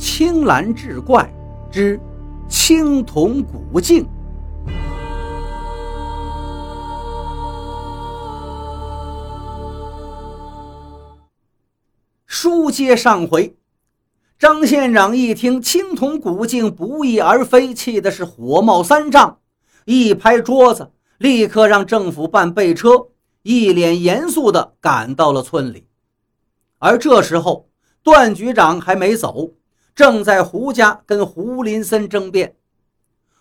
[0.00, 1.30] 青蓝志怪
[1.70, 2.00] 之
[2.48, 4.08] 青铜古镜。
[12.24, 13.54] 书接上回，
[14.38, 19.40] 张县长一听青铜古镜不翼而飞，气的是火冒三丈，
[19.84, 23.08] 一拍桌子，立刻让政府办备车，
[23.42, 25.86] 一脸严肃地赶到了村里。
[26.78, 27.68] 而这时候，
[28.02, 29.50] 段局长还没走，
[29.94, 32.56] 正在胡家跟胡林森争辩。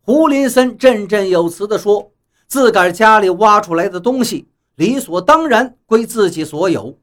[0.00, 2.12] 胡林森振振有词地说
[2.48, 6.98] ：“自个儿家里挖出来的东西，理所当然归自己所有。”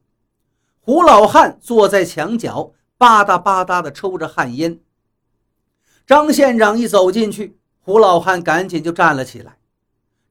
[0.82, 4.80] 胡老汉坐在墙角，吧嗒吧嗒地抽着旱烟。
[6.06, 9.58] 张县长一走进去，胡老汉赶紧就站了起来。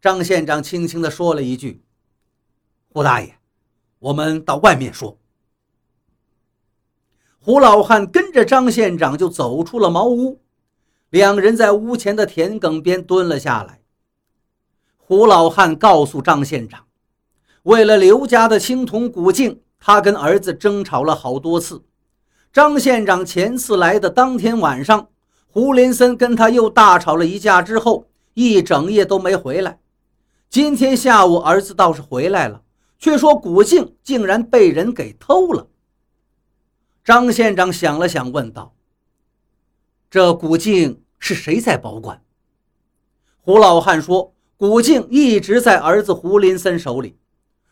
[0.00, 1.82] 张县长轻轻地说了一句
[2.92, 3.38] ：“胡大爷，
[3.98, 5.16] 我们到外面说。”
[7.48, 10.38] 胡老汉跟着张县长就走出了茅屋，
[11.08, 13.80] 两人在屋前的田埂边蹲了下来。
[14.98, 16.84] 胡老汉告诉张县长，
[17.62, 21.82] 为了刘家的青铜古镜，他跟儿子争吵了好多次。
[22.52, 25.08] 张县长前次来的当天晚上，
[25.46, 29.78] 胡林森跟他又大吵了一架，之后一整夜都没回来。
[30.50, 32.60] 今天下午，儿子倒是回来了，
[32.98, 35.66] 却说古镜竟然被人给偷了。
[37.08, 38.74] 张县长想了想，问道
[40.12, 42.20] ：“这古镜是谁在保管？”
[43.40, 47.16] 胡老汉说：“古镜一直在儿子胡林森手里。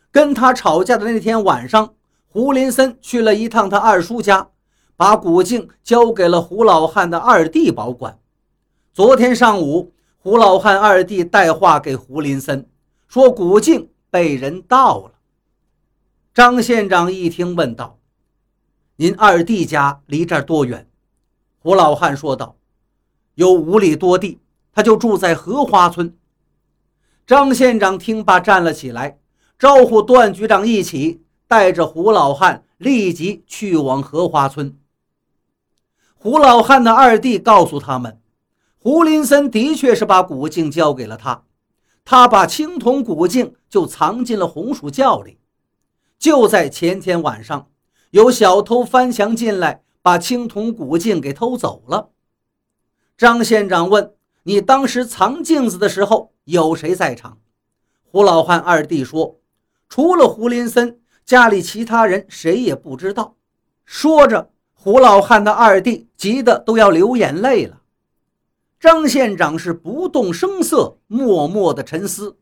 [0.09, 1.93] 跟他吵架的那天晚上，
[2.25, 4.49] 胡林森去了一趟他二叔家，
[4.95, 8.17] 把古镜交给了胡老汉的二弟保管。
[8.91, 12.67] 昨天上午，胡老汉二弟带话给胡林森，
[13.07, 15.11] 说古镜被人盗了。”
[16.33, 17.99] 张县长一听，问道。
[18.99, 20.89] 您二弟家离这儿多远？
[21.59, 22.57] 胡老汉说道
[23.35, 24.39] ：“有五里多地，
[24.71, 26.17] 他就住在荷花村。”
[27.27, 29.19] 张县长听罢站了起来，
[29.59, 34.75] 招呼段局长一起带着胡老汉立即去往荷花村。
[36.15, 38.19] 胡老汉的二弟告诉他们，
[38.79, 41.43] 胡林森的确是把古镜交给了他，
[42.03, 45.37] 他把青铜古镜就藏进了红薯窖里。
[46.17, 47.67] 就在前天晚上。
[48.11, 52.09] 有小偷翻墙进来，把青铜古镜给偷走了。
[53.17, 54.13] 张县长问
[54.43, 57.39] ：“你当时藏镜子的时候，有谁在场？”
[58.09, 59.39] 胡老汉二弟说
[59.89, 63.35] ：“除了胡林森，家里其他人谁也不知道。”
[63.83, 67.81] 说着，胡老汉的二弟急得都要流眼泪了。
[68.79, 72.37] 张县长是不动声色，默默的沉思。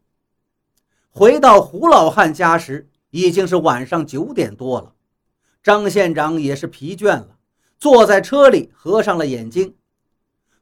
[1.09, 4.94] 回到胡老汉家时，已经是晚上九点多了。
[5.65, 7.39] 张县长也是疲倦了，
[7.79, 9.75] 坐在车里合上了眼睛。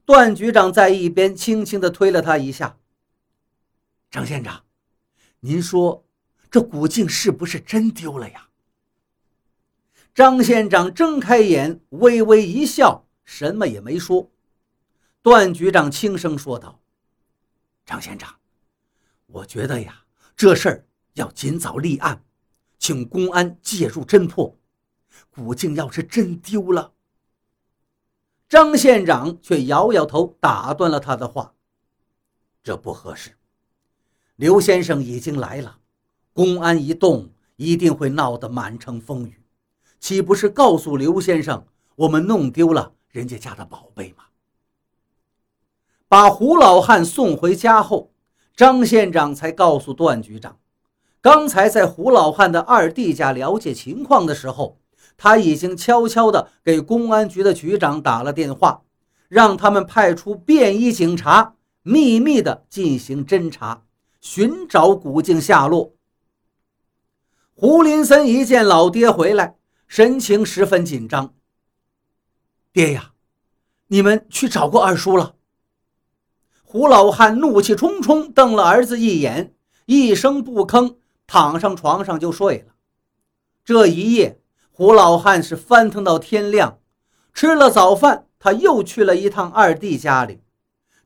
[0.06, 2.78] 段局长在一边轻轻地推了他一下
[4.10, 4.64] ：“张县长，
[5.42, 6.06] 您说
[6.50, 8.48] 这古镜是不是真丢了呀？”
[10.16, 14.32] 张县长睁开眼，微微一笑，什么也没说。
[15.22, 16.80] 段局长轻声说道
[17.86, 18.34] ：“张县长，
[19.26, 20.06] 我觉得呀，
[20.38, 22.24] 这事儿要尽早立案，
[22.80, 24.58] 请公安介入侦破。”
[25.30, 26.92] 古镜要是真丢了，
[28.48, 31.56] 张县长却摇摇头，打断了他的话
[32.62, 33.32] ：“这不合适。
[34.36, 35.80] 刘先生已经来了，
[36.34, 39.42] 公安一动，一定会闹得满城风雨。
[40.00, 44.26] 岂不是告诉刘先生，我们弄丢了人家家的宝贝吗？”
[46.08, 48.14] 把胡老汉送回家后，
[48.56, 50.60] 张县长才告诉段局长，
[51.22, 54.78] 刚才在胡老汉的二弟家了解情况的时候。
[55.18, 58.84] 他已经悄悄地给公安局的局长打了电话，
[59.30, 63.84] 让他们派出便衣警察，秘密地进行侦查，
[64.20, 65.94] 寻找古静下落。
[67.56, 69.56] 胡林森一见老爹回来，
[69.88, 71.34] 神情十分紧张。
[72.72, 73.14] 爹呀，
[73.88, 75.36] 你们去找过二叔了？
[76.64, 79.54] 胡老汉怒气冲冲瞪了儿子一眼，
[79.86, 82.74] 一声不吭，躺上床上就睡了。
[83.64, 84.40] 这一夜。
[84.76, 86.80] 胡老汉是翻腾到天亮，
[87.32, 90.42] 吃了早饭，他又去了一趟二弟家里，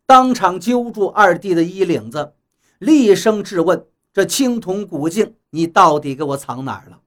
[0.06, 2.32] 当场揪住二弟的衣领子，
[2.80, 7.02] 厉声质问：“这青铜古镜，你到底给我藏哪儿了？”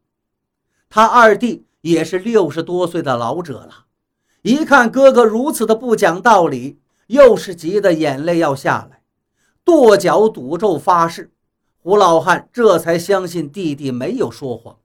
[0.91, 3.87] 他二弟也是六十多岁的老者了，
[4.43, 9.01] 一看哥哥如此的不讲道理，又是急得眼泪要下来，
[9.65, 11.33] 跺脚赌咒发誓。
[11.79, 14.77] 胡老汉这才相信弟弟没有说谎。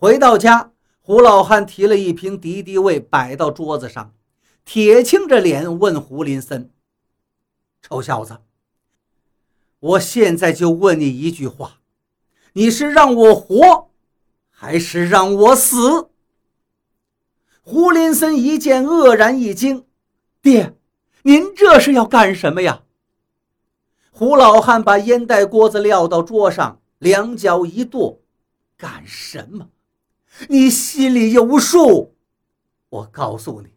[0.00, 4.14] 回到家，胡老汉提了一瓶敌敌畏，摆到桌子上，
[4.64, 6.70] 铁青着脸问胡林森
[7.82, 8.38] ：“臭小子，
[9.78, 11.80] 我现在就问你一句话，
[12.54, 13.90] 你是让我活，
[14.48, 16.08] 还是让我死？”
[17.60, 19.84] 胡林森一见，愕然一惊
[20.40, 20.74] ：“爹，
[21.24, 22.84] 您这是要干什么呀？”
[24.10, 28.22] 胡老汉把烟袋锅子撂到桌上，两脚一跺
[28.78, 29.68] ：“干什么？
[30.48, 32.14] 你心里有数。
[32.88, 33.68] 我告诉你，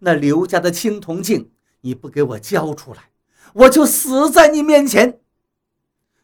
[0.00, 1.50] 那刘家的青铜镜，
[1.80, 3.10] 你不给我交出来，
[3.54, 5.20] 我就死在你面前。”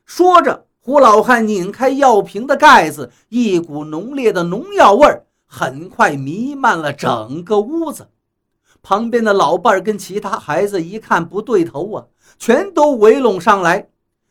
[0.04, 8.08] 说着，胡老汉拧开药瓶的盖子，一股浓烈的农药味儿很快弥漫了整个屋子。
[8.82, 12.06] 旁边的老伴儿跟其他孩子一看不对头啊，
[12.38, 13.88] 全都围拢上来，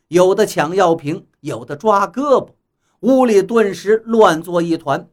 [0.08, 2.50] 有的抢药瓶，有的抓胳膊，
[3.00, 5.08] 屋里顿时乱作一团。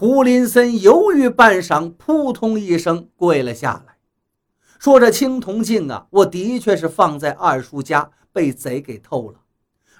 [0.00, 3.96] 胡林森犹豫半晌，扑通一声跪了下来，
[4.78, 9.40] 说：“这青铜镜啊，我的确是放在二叔家，被贼给偷了。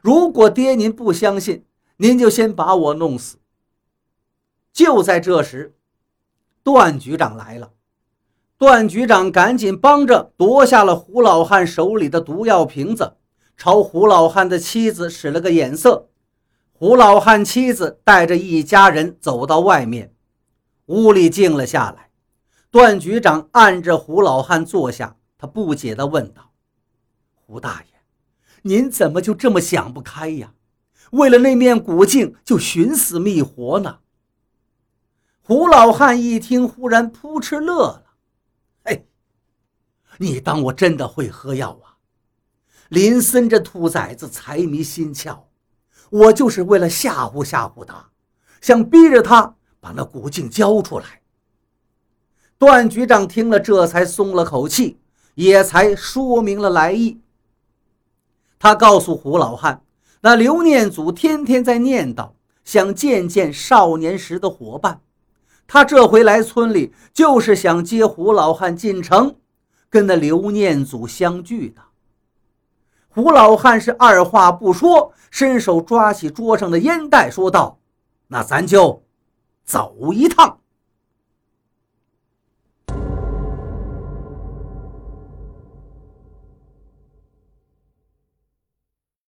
[0.00, 1.64] 如果爹您不相信，
[1.96, 3.38] 您就先把我弄死。”
[4.72, 5.74] 就在这时，
[6.62, 7.72] 段局长来了。
[8.56, 13.16] 段局长赶紧帮着夺下了胡老汉手里的毒药瓶子，
[13.56, 16.08] 朝胡老汉的妻子使了个眼色。
[16.80, 20.14] 胡老汉妻子带着一家人走到外面，
[20.86, 22.10] 屋里静了下来。
[22.70, 26.52] 段局长按着胡老汉坐下，他不解地问道
[27.34, 27.98] ：“胡大爷，
[28.62, 30.54] 您怎么就这么想不开呀？
[31.10, 33.98] 为了那面古镜就寻死觅活呢？”
[35.42, 38.04] 胡老汉一听，忽然扑哧乐了。
[38.84, 39.08] 嘿
[40.18, 41.98] 你当我真的会喝药啊？
[42.88, 45.40] 林森这兔崽子财迷心窍，
[46.10, 48.08] 我就是为了吓唬吓唬他，
[48.60, 51.20] 想逼着他把那古镜交出来。
[52.58, 54.98] 段局长听了，这才松了口气，
[55.34, 57.20] 也才说明了来意。
[58.58, 59.82] 他告诉胡老汉，
[60.22, 62.30] 那刘念祖天天在念叨，
[62.64, 65.00] 想见见少年时的伙伴。
[65.66, 69.36] 他这回来村里，就是想接胡老汉进城。
[69.90, 71.80] 跟那刘念祖相聚的
[73.18, 77.80] 胡老汉是二话不说，伸手抓起桌上的烟袋，说道
[78.28, 79.02] ：“那咱就
[79.64, 80.57] 走一趟。”